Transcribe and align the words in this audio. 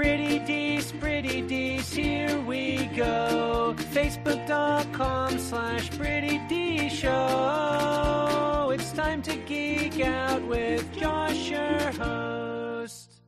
Pretty 0.00 0.38
Dees, 0.38 0.92
Pretty 0.92 1.42
Dees, 1.42 1.92
here 1.92 2.40
we 2.40 2.86
go. 2.96 3.74
Facebook.com 3.92 5.38
slash 5.38 5.90
Pretty 5.90 6.38
D 6.48 6.88
Show. 6.88 8.70
It's 8.72 8.92
time 8.92 9.20
to 9.20 9.36
geek 9.36 10.00
out 10.00 10.40
with 10.46 10.90
Josh, 10.96 11.50
your 11.50 11.92
host. 12.02 13.20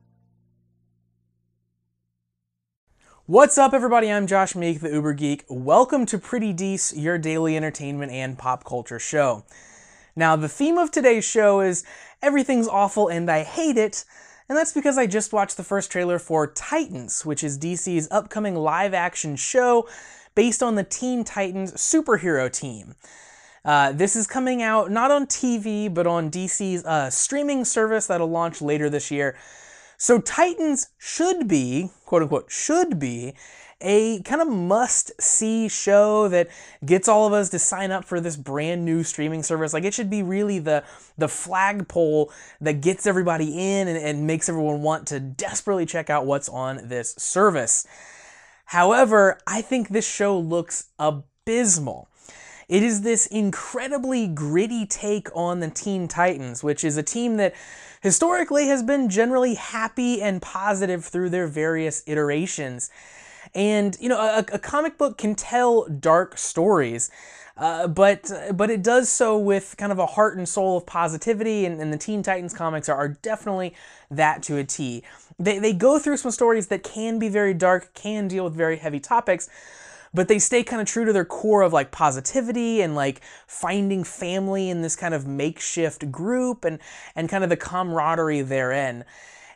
What's 3.27 3.59
up, 3.59 3.75
everybody? 3.75 4.11
I'm 4.11 4.25
Josh 4.25 4.55
Meek, 4.55 4.79
the 4.79 4.89
Uber 4.89 5.13
Geek. 5.13 5.45
Welcome 5.47 6.07
to 6.07 6.17
Pretty 6.17 6.53
Dees, 6.53 6.91
your 6.97 7.19
daily 7.19 7.55
entertainment 7.55 8.11
and 8.11 8.35
pop 8.35 8.63
culture 8.63 8.97
show. 8.97 9.45
Now, 10.15 10.35
the 10.35 10.49
theme 10.49 10.79
of 10.79 10.89
today's 10.89 11.23
show 11.23 11.61
is 11.61 11.83
everything's 12.23 12.67
awful 12.67 13.09
and 13.09 13.29
I 13.29 13.43
hate 13.43 13.77
it, 13.77 14.05
and 14.49 14.57
that's 14.57 14.73
because 14.73 14.97
I 14.97 15.07
just 15.07 15.33
watched 15.33 15.57
the 15.57 15.63
first 15.63 15.91
trailer 15.91 16.19
for 16.19 16.47
Titans, 16.47 17.25
which 17.25 17.43
is 17.43 17.57
DC's 17.57 18.07
upcoming 18.11 18.55
live 18.55 18.93
action 18.93 19.35
show 19.35 19.87
based 20.35 20.61
on 20.61 20.75
the 20.75 20.83
Teen 20.83 21.23
Titans 21.23 21.73
superhero 21.73 22.51
team. 22.51 22.95
Uh, 23.65 23.93
this 23.93 24.15
is 24.15 24.27
coming 24.27 24.61
out 24.61 24.91
not 24.91 25.11
on 25.11 25.25
TV, 25.25 25.93
but 25.93 26.05
on 26.05 26.29
DC's 26.29 26.83
uh, 26.83 27.09
streaming 27.09 27.63
service 27.63 28.07
that'll 28.07 28.29
launch 28.29 28.61
later 28.61 28.89
this 28.89 29.09
year. 29.09 29.37
So, 29.97 30.19
Titans 30.19 30.89
should 30.97 31.47
be, 31.47 31.91
quote 32.05 32.23
unquote, 32.23 32.51
should 32.51 32.99
be 32.99 33.35
a 33.83 34.21
kind 34.21 34.41
of 34.41 34.47
must 34.47 35.11
see 35.21 35.67
show 35.67 36.27
that 36.29 36.47
gets 36.83 37.07
all 37.07 37.27
of 37.27 37.33
us 37.33 37.49
to 37.49 37.59
sign 37.59 37.91
up 37.91 38.05
for 38.05 38.19
this 38.19 38.37
brand 38.37 38.85
new 38.85 39.03
streaming 39.03 39.43
service. 39.43 39.73
Like 39.73 39.83
it 39.83 39.93
should 39.93 40.09
be 40.09 40.23
really 40.23 40.57
the 40.57 40.83
the 41.17 41.27
flagpole 41.27 42.31
that 42.61 42.81
gets 42.81 43.05
everybody 43.05 43.49
in 43.49 43.87
and, 43.87 43.97
and 43.97 44.25
makes 44.25 44.49
everyone 44.49 44.81
want 44.81 45.07
to 45.07 45.19
desperately 45.19 45.85
check 45.85 46.09
out 46.09 46.25
what's 46.25 46.49
on 46.49 46.87
this 46.87 47.13
service. 47.15 47.85
However, 48.65 49.37
I 49.45 49.61
think 49.61 49.89
this 49.89 50.07
show 50.07 50.39
looks 50.39 50.87
abysmal. 50.97 52.07
It 52.69 52.81
is 52.81 53.01
this 53.01 53.27
incredibly 53.27 54.27
gritty 54.27 54.85
take 54.85 55.27
on 55.35 55.59
the 55.59 55.69
Teen 55.69 56.07
Titans, 56.07 56.63
which 56.63 56.83
is 56.83 56.97
a 56.97 57.03
team 57.03 57.37
that 57.37 57.53
historically 58.01 58.67
has 58.67 58.81
been 58.81 59.09
generally 59.09 59.55
happy 59.55 60.21
and 60.21 60.41
positive 60.41 61.05
through 61.05 61.29
their 61.29 61.47
various 61.47 62.03
iterations. 62.07 62.89
And 63.55 63.97
you 63.99 64.09
know, 64.09 64.19
a, 64.19 64.45
a 64.53 64.59
comic 64.59 64.97
book 64.97 65.17
can 65.17 65.35
tell 65.35 65.87
dark 65.87 66.37
stories. 66.37 67.11
Uh, 67.55 67.87
but 67.87 68.31
but 68.55 68.71
it 68.71 68.81
does 68.81 69.09
so 69.09 69.37
with 69.37 69.75
kind 69.77 69.91
of 69.91 69.99
a 69.99 70.07
heart 70.07 70.35
and 70.35 70.49
soul 70.49 70.77
of 70.77 70.87
positivity, 70.87 71.65
and, 71.65 71.79
and 71.79 71.93
the 71.93 71.97
Teen 71.97 72.23
Titans 72.23 72.53
comics 72.53 72.89
are, 72.89 72.95
are, 72.95 73.09
definitely 73.09 73.75
that 74.09 74.41
to 74.43 74.57
a 74.57 74.63
T. 74.63 75.03
They, 75.37 75.59
they 75.59 75.71
go 75.71 75.99
through 75.99 76.17
some 76.17 76.31
stories 76.31 76.67
that 76.67 76.81
can 76.81 77.19
be 77.19 77.29
very 77.29 77.53
dark, 77.53 77.93
can 77.93 78.27
deal 78.27 78.43
with 78.43 78.55
very 78.55 78.77
heavy 78.77 78.99
topics, 78.99 79.49
but 80.15 80.27
they 80.27 80.39
stay 80.39 80.63
kind 80.63 80.81
of 80.81 80.87
true 80.87 81.05
to 81.05 81.13
their 81.13 81.25
core 81.25 81.61
of 81.61 81.71
like 81.71 81.91
positivity 81.91 82.81
and 82.81 82.95
like 82.95 83.21
finding 83.45 84.03
family 84.03 84.71
in 84.71 84.81
this 84.81 84.95
kind 84.95 85.13
of 85.13 85.27
makeshift 85.27 86.11
group 86.11 86.65
and 86.65 86.79
and 87.15 87.29
kind 87.29 87.43
of 87.43 87.51
the 87.51 87.57
camaraderie 87.57 88.41
therein. 88.41 89.05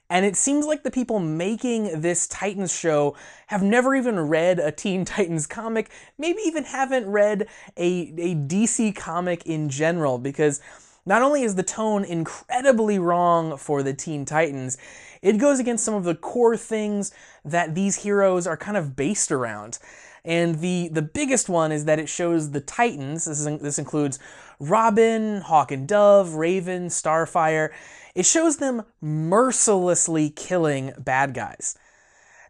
And 0.09 0.25
it 0.25 0.35
seems 0.35 0.65
like 0.65 0.83
the 0.83 0.91
people 0.91 1.19
making 1.19 2.01
this 2.01 2.27
Titans 2.27 2.73
show 2.73 3.15
have 3.47 3.61
never 3.61 3.93
even 3.93 4.19
read 4.19 4.59
a 4.59 4.71
Teen 4.71 5.05
Titans 5.05 5.47
comic, 5.47 5.89
maybe 6.17 6.41
even 6.45 6.63
haven't 6.63 7.07
read 7.07 7.47
a, 7.75 8.13
a 8.17 8.35
DC 8.35 8.95
comic 8.95 9.45
in 9.45 9.69
general, 9.69 10.17
because 10.17 10.61
not 11.05 11.21
only 11.21 11.43
is 11.43 11.55
the 11.55 11.63
tone 11.63 12.03
incredibly 12.03 12.99
wrong 12.99 13.57
for 13.57 13.81
the 13.81 13.93
Teen 13.93 14.25
Titans, 14.25 14.77
it 15.21 15.37
goes 15.37 15.59
against 15.59 15.83
some 15.83 15.93
of 15.93 16.03
the 16.03 16.15
core 16.15 16.57
things 16.57 17.11
that 17.43 17.75
these 17.75 18.03
heroes 18.03 18.45
are 18.45 18.57
kind 18.57 18.77
of 18.77 18.95
based 18.95 19.31
around. 19.31 19.79
And 20.25 20.59
the, 20.59 20.89
the 20.89 21.01
biggest 21.01 21.47
one 21.47 21.71
is 21.71 21.85
that 21.85 21.99
it 21.99 22.09
shows 22.09 22.51
the 22.51 22.59
Titans, 22.59 23.25
this, 23.25 23.39
is, 23.39 23.59
this 23.61 23.79
includes 23.79 24.19
Robin, 24.59 25.41
Hawk 25.41 25.71
and 25.71 25.87
Dove, 25.87 26.33
Raven, 26.35 26.87
Starfire, 26.87 27.69
it 28.15 28.25
shows 28.25 28.57
them 28.57 28.83
mercilessly 29.01 30.29
killing 30.29 30.93
bad 30.97 31.33
guys. 31.33 31.77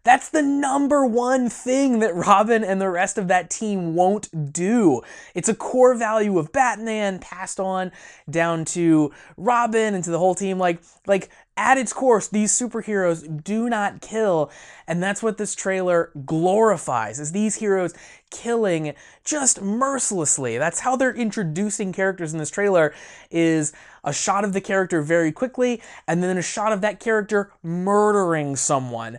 That's 0.08 0.30
the 0.30 0.40
number 0.40 1.04
one 1.04 1.50
thing 1.50 1.98
that 1.98 2.14
Robin 2.14 2.64
and 2.64 2.80
the 2.80 2.88
rest 2.88 3.18
of 3.18 3.28
that 3.28 3.50
team 3.50 3.94
won't 3.94 4.54
do. 4.54 5.02
It's 5.34 5.50
a 5.50 5.54
core 5.54 5.94
value 5.94 6.38
of 6.38 6.50
Batman 6.50 7.18
passed 7.18 7.60
on 7.60 7.92
down 8.30 8.64
to 8.64 9.12
Robin 9.36 9.92
and 9.94 10.02
to 10.02 10.10
the 10.10 10.18
whole 10.18 10.34
team. 10.34 10.58
Like, 10.58 10.80
like 11.06 11.28
at 11.58 11.76
its 11.76 11.92
core, 11.92 12.22
these 12.32 12.58
superheroes 12.58 13.44
do 13.44 13.68
not 13.68 14.00
kill, 14.00 14.50
and 14.86 15.02
that's 15.02 15.22
what 15.22 15.36
this 15.36 15.54
trailer 15.54 16.10
glorifies: 16.24 17.20
is 17.20 17.32
these 17.32 17.56
heroes 17.56 17.92
killing 18.30 18.94
just 19.24 19.60
mercilessly. 19.60 20.56
That's 20.56 20.80
how 20.80 20.96
they're 20.96 21.14
introducing 21.14 21.92
characters 21.92 22.32
in 22.32 22.38
this 22.38 22.50
trailer. 22.50 22.94
Is 23.30 23.74
a 24.04 24.14
shot 24.14 24.44
of 24.44 24.54
the 24.54 24.62
character 24.62 25.02
very 25.02 25.32
quickly, 25.32 25.82
and 26.06 26.22
then 26.22 26.38
a 26.38 26.42
shot 26.42 26.72
of 26.72 26.80
that 26.80 26.98
character 26.98 27.52
murdering 27.62 28.56
someone 28.56 29.18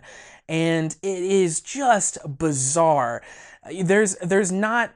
and 0.50 0.96
it 1.00 1.22
is 1.22 1.60
just 1.60 2.18
bizarre. 2.38 3.22
There's 3.82 4.16
there's 4.16 4.50
not 4.50 4.92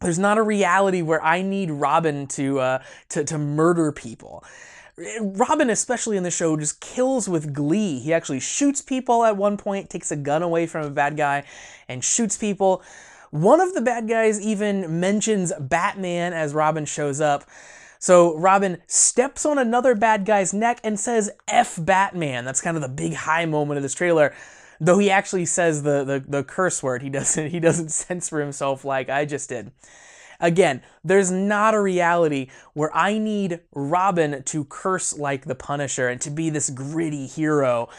there's 0.00 0.18
not 0.18 0.38
a 0.38 0.42
reality 0.42 1.02
where 1.02 1.22
I 1.22 1.42
need 1.42 1.70
Robin 1.70 2.26
to 2.28 2.58
uh, 2.58 2.82
to 3.10 3.22
to 3.22 3.38
murder 3.38 3.92
people. 3.92 4.42
Robin, 5.20 5.70
especially 5.70 6.16
in 6.16 6.22
the 6.22 6.30
show, 6.30 6.56
just 6.56 6.80
kills 6.80 7.28
with 7.28 7.52
glee. 7.52 7.98
He 7.98 8.12
actually 8.12 8.40
shoots 8.40 8.82
people 8.82 9.24
at 9.24 9.36
one 9.36 9.56
point, 9.56 9.90
takes 9.90 10.10
a 10.10 10.16
gun 10.16 10.42
away 10.42 10.66
from 10.66 10.86
a 10.86 10.90
bad 10.90 11.16
guy, 11.16 11.44
and 11.88 12.02
shoots 12.02 12.36
people. 12.36 12.82
One 13.30 13.60
of 13.60 13.74
the 13.74 13.80
bad 13.80 14.08
guys 14.08 14.40
even 14.40 15.00
mentions 15.00 15.52
Batman 15.58 16.32
as 16.32 16.54
Robin 16.54 16.84
shows 16.84 17.20
up. 17.20 17.44
So 17.98 18.36
Robin 18.36 18.78
steps 18.86 19.46
on 19.46 19.58
another 19.58 19.94
bad 19.94 20.24
guy's 20.24 20.52
neck 20.52 20.80
and 20.82 20.98
says 20.98 21.30
F 21.48 21.78
Batman. 21.80 22.44
That's 22.44 22.60
kind 22.60 22.76
of 22.76 22.82
the 22.82 22.88
big 22.88 23.14
high 23.14 23.46
moment 23.46 23.78
of 23.78 23.82
this 23.82 23.94
trailer. 23.94 24.34
Though 24.84 24.98
he 24.98 25.12
actually 25.12 25.46
says 25.46 25.84
the, 25.84 26.02
the, 26.02 26.24
the 26.26 26.42
curse 26.42 26.82
word, 26.82 27.02
he 27.02 27.08
doesn't 27.08 27.50
he 27.50 27.60
doesn't 27.60 27.90
censor 27.92 28.40
himself 28.40 28.84
like 28.84 29.08
I 29.08 29.24
just 29.24 29.48
did. 29.48 29.70
Again, 30.40 30.82
there's 31.04 31.30
not 31.30 31.72
a 31.72 31.80
reality 31.80 32.48
where 32.74 32.90
I 32.92 33.16
need 33.16 33.60
Robin 33.72 34.42
to 34.42 34.64
curse 34.64 35.16
like 35.16 35.44
the 35.44 35.54
Punisher 35.54 36.08
and 36.08 36.20
to 36.22 36.30
be 36.30 36.50
this 36.50 36.68
gritty 36.68 37.28
hero 37.28 37.90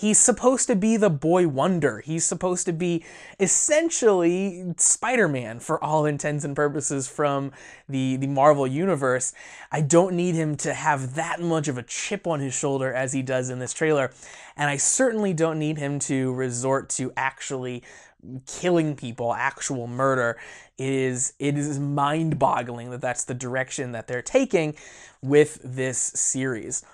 He's 0.00 0.18
supposed 0.18 0.66
to 0.68 0.74
be 0.74 0.96
the 0.96 1.10
boy 1.10 1.46
wonder. 1.46 2.00
He's 2.00 2.24
supposed 2.24 2.64
to 2.64 2.72
be 2.72 3.04
essentially 3.38 4.72
Spider 4.78 5.28
Man 5.28 5.60
for 5.60 5.82
all 5.84 6.06
intents 6.06 6.42
and 6.42 6.56
purposes 6.56 7.06
from 7.06 7.52
the, 7.86 8.16
the 8.16 8.26
Marvel 8.26 8.66
Universe. 8.66 9.34
I 9.70 9.82
don't 9.82 10.16
need 10.16 10.34
him 10.34 10.56
to 10.56 10.72
have 10.72 11.16
that 11.16 11.42
much 11.42 11.68
of 11.68 11.76
a 11.76 11.82
chip 11.82 12.26
on 12.26 12.40
his 12.40 12.54
shoulder 12.54 12.94
as 12.94 13.12
he 13.12 13.20
does 13.20 13.50
in 13.50 13.58
this 13.58 13.74
trailer. 13.74 14.10
And 14.56 14.70
I 14.70 14.78
certainly 14.78 15.34
don't 15.34 15.58
need 15.58 15.76
him 15.76 15.98
to 15.98 16.32
resort 16.32 16.88
to 16.90 17.12
actually 17.14 17.82
killing 18.46 18.96
people, 18.96 19.34
actual 19.34 19.86
murder. 19.86 20.38
It 20.78 20.94
is, 20.94 21.34
it 21.38 21.58
is 21.58 21.78
mind 21.78 22.38
boggling 22.38 22.88
that 22.92 23.02
that's 23.02 23.24
the 23.24 23.34
direction 23.34 23.92
that 23.92 24.08
they're 24.08 24.22
taking 24.22 24.76
with 25.20 25.60
this 25.62 25.98
series. 25.98 26.86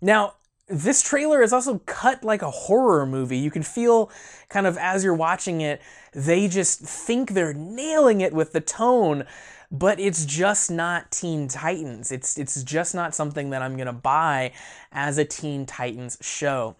Now, 0.00 0.36
this 0.68 1.02
trailer 1.02 1.42
is 1.42 1.52
also 1.52 1.78
cut 1.80 2.24
like 2.24 2.42
a 2.42 2.50
horror 2.50 3.04
movie. 3.04 3.36
You 3.36 3.50
can 3.50 3.62
feel 3.62 4.10
kind 4.48 4.66
of 4.66 4.78
as 4.78 5.04
you're 5.04 5.14
watching 5.14 5.60
it, 5.60 5.80
they 6.12 6.48
just 6.48 6.80
think 6.80 7.30
they're 7.30 7.52
nailing 7.52 8.20
it 8.22 8.32
with 8.32 8.52
the 8.52 8.60
tone, 8.60 9.24
but 9.70 10.00
it's 10.00 10.24
just 10.24 10.70
not 10.70 11.10
Teen 11.10 11.48
Titans. 11.48 12.10
It's 12.10 12.38
it's 12.38 12.62
just 12.62 12.94
not 12.94 13.14
something 13.14 13.50
that 13.50 13.60
I'm 13.60 13.76
going 13.76 13.86
to 13.86 13.92
buy 13.92 14.52
as 14.90 15.18
a 15.18 15.24
Teen 15.24 15.66
Titans 15.66 16.16
show. 16.22 16.76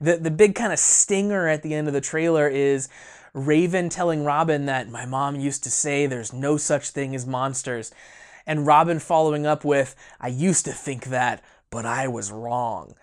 The 0.00 0.16
the 0.16 0.30
big 0.30 0.54
kind 0.54 0.72
of 0.72 0.78
stinger 0.78 1.48
at 1.48 1.62
the 1.62 1.74
end 1.74 1.86
of 1.86 1.94
the 1.94 2.00
trailer 2.00 2.48
is 2.48 2.88
Raven 3.34 3.90
telling 3.90 4.24
Robin 4.24 4.66
that 4.66 4.88
my 4.88 5.04
mom 5.04 5.36
used 5.36 5.64
to 5.64 5.70
say 5.70 6.06
there's 6.06 6.32
no 6.32 6.56
such 6.56 6.90
thing 6.90 7.14
as 7.14 7.26
monsters. 7.26 7.92
And 8.46 8.66
Robin 8.66 8.98
following 8.98 9.44
up 9.44 9.62
with, 9.62 9.94
I 10.18 10.28
used 10.28 10.64
to 10.64 10.72
think 10.72 11.06
that, 11.06 11.44
but 11.68 11.84
I 11.84 12.08
was 12.08 12.32
wrong. 12.32 12.94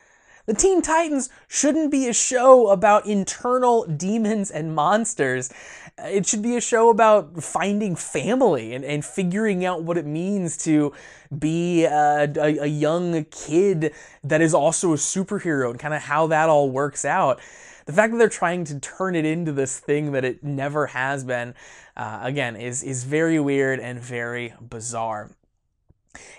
The 0.45 0.53
Teen 0.53 0.83
Titans 0.83 1.29
shouldn't 1.47 1.89
be 1.89 2.07
a 2.07 2.13
show 2.13 2.69
about 2.69 3.07
internal 3.07 3.83
demons 3.85 4.51
and 4.51 4.75
monsters. 4.75 5.51
It 5.97 6.27
should 6.27 6.43
be 6.43 6.55
a 6.55 6.61
show 6.61 6.91
about 6.91 7.41
finding 7.41 7.95
family 7.95 8.75
and, 8.75 8.85
and 8.85 9.03
figuring 9.03 9.65
out 9.65 9.81
what 9.81 9.97
it 9.97 10.05
means 10.05 10.55
to 10.65 10.93
be 11.35 11.85
a, 11.85 12.31
a, 12.37 12.57
a 12.59 12.67
young 12.67 13.25
kid 13.31 13.91
that 14.23 14.39
is 14.39 14.53
also 14.53 14.93
a 14.93 14.97
superhero 14.97 15.71
and 15.71 15.79
kind 15.79 15.95
of 15.95 16.03
how 16.03 16.27
that 16.27 16.47
all 16.47 16.69
works 16.69 17.05
out. 17.05 17.39
The 17.87 17.93
fact 17.93 18.11
that 18.13 18.19
they're 18.19 18.29
trying 18.29 18.65
to 18.65 18.79
turn 18.79 19.15
it 19.15 19.25
into 19.25 19.51
this 19.51 19.79
thing 19.79 20.11
that 20.11 20.23
it 20.23 20.43
never 20.43 20.87
has 20.87 21.23
been, 21.23 21.55
uh, 21.97 22.19
again, 22.21 22.55
is, 22.55 22.83
is 22.83 23.03
very 23.03 23.39
weird 23.39 23.79
and 23.79 23.99
very 23.99 24.53
bizarre. 24.61 25.31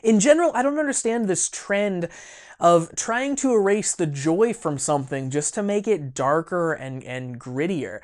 In 0.03 0.21
general, 0.21 0.51
I 0.55 0.63
don't 0.63 0.79
understand 0.79 1.27
this 1.27 1.49
trend 1.49 2.09
of 2.59 2.95
trying 2.97 3.37
to 3.37 3.53
erase 3.53 3.95
the 3.95 4.07
joy 4.07 4.53
from 4.53 4.79
something 4.79 5.31
just 5.31 5.55
to 5.55 5.63
make 5.63 5.87
it 5.87 6.15
darker 6.15 6.73
and, 6.73 7.05
and 7.05 7.39
grittier. 7.39 8.01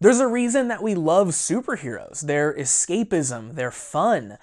There's 0.00 0.20
a 0.20 0.26
reason 0.26 0.68
that 0.68 0.82
we 0.82 0.94
love 0.94 1.28
superheroes. 1.28 2.22
They're 2.22 2.52
escapism, 2.54 3.54
they're 3.54 3.70
fun. 3.70 4.38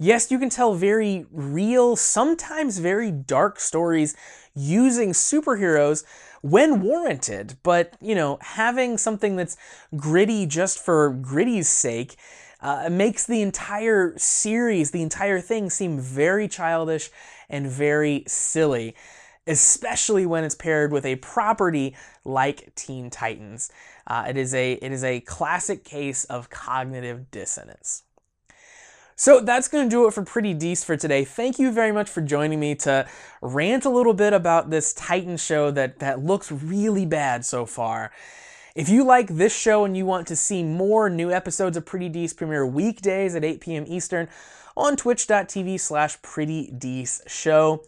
Yes, 0.00 0.30
you 0.30 0.38
can 0.38 0.48
tell 0.48 0.74
very 0.74 1.26
real, 1.30 1.96
sometimes 1.96 2.78
very 2.78 3.10
dark 3.10 3.60
stories 3.60 4.16
using 4.54 5.10
superheroes 5.10 6.04
when 6.40 6.82
warranted, 6.82 7.56
but 7.62 7.94
you 8.00 8.14
know, 8.14 8.38
having 8.42 8.96
something 8.96 9.36
that's 9.36 9.56
gritty 9.96 10.46
just 10.46 10.78
for 10.84 11.10
gritty's 11.10 11.68
sake 11.68 12.16
uh, 12.60 12.84
it 12.86 12.92
makes 12.92 13.26
the 13.26 13.42
entire 13.42 14.14
series, 14.16 14.90
the 14.90 15.02
entire 15.02 15.40
thing 15.40 15.70
seem 15.70 16.00
very 16.00 16.48
childish 16.48 17.10
and 17.48 17.66
very 17.66 18.24
silly, 18.26 18.94
especially 19.46 20.26
when 20.26 20.44
it's 20.44 20.54
paired 20.54 20.92
with 20.92 21.06
a 21.06 21.16
property 21.16 21.94
like 22.24 22.74
Teen 22.74 23.10
Titans. 23.10 23.70
Uh, 24.06 24.26
it 24.28 24.36
is 24.36 24.54
a 24.54 24.72
it 24.72 24.90
is 24.90 25.04
a 25.04 25.20
classic 25.20 25.84
case 25.84 26.24
of 26.24 26.50
cognitive 26.50 27.30
dissonance. 27.30 28.02
So 29.20 29.40
that's 29.40 29.66
going 29.66 29.88
to 29.88 29.90
do 29.90 30.06
it 30.06 30.14
for 30.14 30.22
Pretty 30.22 30.54
Dees 30.54 30.84
for 30.84 30.96
today. 30.96 31.24
Thank 31.24 31.58
you 31.58 31.72
very 31.72 31.90
much 31.90 32.08
for 32.08 32.20
joining 32.20 32.60
me 32.60 32.76
to 32.76 33.04
rant 33.42 33.84
a 33.84 33.90
little 33.90 34.14
bit 34.14 34.32
about 34.32 34.70
this 34.70 34.94
Titan 34.94 35.36
show 35.36 35.72
that, 35.72 35.98
that 35.98 36.20
looks 36.20 36.52
really 36.52 37.04
bad 37.04 37.44
so 37.44 37.66
far. 37.66 38.12
If 38.78 38.88
you 38.88 39.02
like 39.02 39.26
this 39.26 39.52
show 39.52 39.84
and 39.84 39.96
you 39.96 40.06
want 40.06 40.28
to 40.28 40.36
see 40.36 40.62
more 40.62 41.10
new 41.10 41.32
episodes 41.32 41.76
of 41.76 41.84
Pretty 41.84 42.08
Dees 42.08 42.32
premiere 42.32 42.64
weekdays 42.64 43.34
at 43.34 43.44
8 43.44 43.60
p.m. 43.60 43.84
Eastern 43.88 44.28
on 44.76 44.94
twitch.tv 44.94 45.80
slash 45.80 46.22
Pretty 46.22 46.70
Dees 46.70 47.20
Show. 47.26 47.82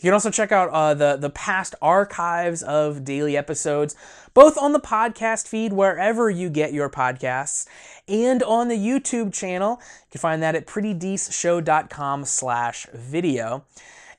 You 0.00 0.08
can 0.08 0.12
also 0.14 0.32
check 0.32 0.50
out 0.50 0.68
uh, 0.70 0.94
the, 0.94 1.14
the 1.14 1.30
past 1.30 1.76
archives 1.80 2.64
of 2.64 3.04
daily 3.04 3.36
episodes, 3.36 3.94
both 4.34 4.58
on 4.58 4.72
the 4.72 4.80
podcast 4.80 5.46
feed, 5.46 5.72
wherever 5.72 6.28
you 6.28 6.50
get 6.50 6.72
your 6.72 6.90
podcasts, 6.90 7.68
and 8.08 8.42
on 8.42 8.66
the 8.66 8.76
YouTube 8.76 9.32
channel. 9.32 9.78
You 9.80 10.10
can 10.10 10.20
find 10.20 10.42
that 10.42 10.56
at 10.56 10.66
prettydeeshow.com 10.66 12.24
slash 12.24 12.88
video. 12.92 13.64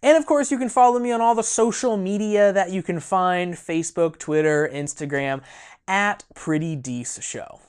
And 0.03 0.17
of 0.17 0.25
course, 0.25 0.51
you 0.51 0.57
can 0.57 0.67
follow 0.67 0.99
me 0.99 1.13
on 1.13 1.21
all 1.21 1.33
the 1.33 1.43
social 1.43 1.95
media 1.95 2.51
that 2.51 2.71
you 2.71 2.83
can 2.83 2.99
find 2.99 3.53
Facebook, 3.53 4.19
Twitter, 4.19 4.69
Instagram, 4.71 5.41
at 5.87 6.23
Pretty 6.33 6.75
Dees 6.75 7.19
Show. 7.21 7.61